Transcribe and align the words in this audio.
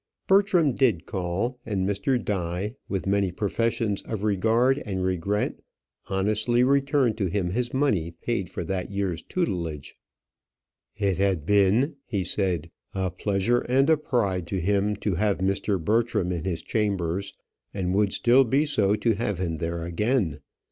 Bertram 0.27 0.73
did 0.73 1.05
call, 1.05 1.59
and 1.63 1.87
Mr. 1.87 2.17
Die, 2.19 2.73
with 2.89 3.05
many 3.05 3.31
professions 3.31 4.01
of 4.01 4.23
regard 4.23 4.79
and 4.83 5.03
regret, 5.03 5.59
honestly 6.09 6.63
returned 6.63 7.19
to 7.19 7.27
him 7.27 7.51
his 7.51 7.71
money 7.71 8.09
paid 8.09 8.49
for 8.49 8.63
that 8.63 8.89
year's 8.89 9.21
tutelage. 9.21 9.93
"It 10.97 11.19
had 11.19 11.45
been," 11.45 11.97
he 12.03 12.23
said, 12.23 12.71
"a 12.95 13.11
pleasure 13.11 13.59
and 13.69 13.91
a 13.91 13.95
pride 13.95 14.47
to 14.47 14.59
him 14.59 14.95
to 14.95 15.13
have 15.13 15.37
Mr. 15.37 15.79
Bertram 15.79 16.31
in 16.31 16.45
his 16.45 16.63
chambers; 16.63 17.35
and 17.71 17.93
would 17.93 18.11
still 18.11 18.43
be 18.43 18.65
so 18.65 18.95
to 18.95 19.13
have 19.13 19.37
him 19.37 19.57
there 19.57 19.85
again. 19.85 20.39